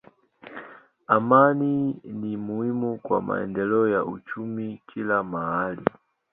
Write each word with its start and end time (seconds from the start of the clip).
Amani 1.07 1.95
ni 2.11 2.37
muhimu 2.37 2.97
kwa 2.97 3.21
maendeleo 3.21 3.89
ya 3.89 4.05
uchumi 4.05 4.81
kila 4.93 5.23
mahali. 5.23 5.85